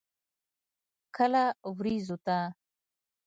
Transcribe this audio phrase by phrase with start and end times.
[1.15, 1.43] کله
[1.77, 2.39] ورېځو ته.